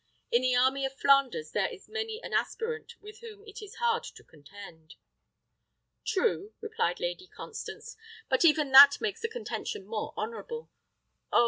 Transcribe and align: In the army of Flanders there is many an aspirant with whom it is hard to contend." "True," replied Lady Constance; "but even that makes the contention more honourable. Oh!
In 0.31 0.41
the 0.41 0.55
army 0.55 0.83
of 0.83 0.95
Flanders 0.97 1.51
there 1.51 1.71
is 1.71 1.87
many 1.87 2.19
an 2.23 2.33
aspirant 2.33 2.95
with 3.01 3.19
whom 3.19 3.43
it 3.45 3.61
is 3.61 3.75
hard 3.75 4.03
to 4.15 4.23
contend." 4.23 4.95
"True," 6.03 6.55
replied 6.59 6.99
Lady 6.99 7.27
Constance; 7.27 7.97
"but 8.27 8.43
even 8.43 8.71
that 8.71 8.99
makes 8.99 9.21
the 9.21 9.27
contention 9.29 9.85
more 9.85 10.15
honourable. 10.17 10.71
Oh! 11.31 11.39